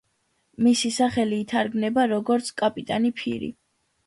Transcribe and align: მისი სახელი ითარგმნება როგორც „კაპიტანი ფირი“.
მისი 0.67 0.89
სახელი 0.95 1.39
ითარგმნება 1.43 2.07
როგორც 2.13 2.51
„კაპიტანი 2.63 3.15
ფირი“. 3.21 3.53